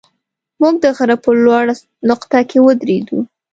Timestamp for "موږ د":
0.61-0.85